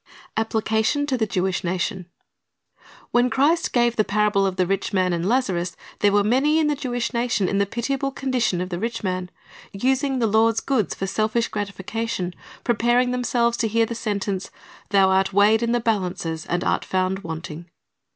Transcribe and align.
"'APPLICATION 0.37 1.05
TO 1.05 1.15
THE 1.15 1.27
JEWISH 1.27 1.63
NATION 1.63 2.07
When 3.11 3.29
Christ 3.29 3.71
gave 3.71 3.95
the 3.97 4.03
parable 4.03 4.47
of 4.47 4.55
the 4.55 4.65
rich 4.65 4.91
man 4.93 5.13
and 5.13 5.29
Lazarus, 5.29 5.75
there 5.99 6.11
were 6.11 6.23
many 6.23 6.57
in 6.57 6.65
the 6.65 6.73
Jewish 6.75 7.13
nation 7.13 7.47
in 7.47 7.59
the 7.59 7.67
pitiable 7.67 8.09
condition 8.09 8.61
of 8.61 8.69
the 8.69 8.79
rich 8.79 9.03
man, 9.03 9.29
using 9.71 10.17
the 10.17 10.25
Lord's 10.25 10.59
goods 10.59 10.95
for 10.95 11.05
selfish 11.05 11.49
gratification, 11.49 12.33
preparing 12.63 13.11
themselves 13.11 13.57
to 13.57 13.67
hear 13.67 13.85
the 13.85 13.93
sentence, 13.93 14.49
"Thou 14.89 15.07
art 15.11 15.33
weighed 15.33 15.61
in 15.61 15.71
the 15.71 15.79
balances, 15.79 16.47
and 16.47 16.63
art 16.63 16.83
found 16.83 17.19
wanting." 17.19 17.69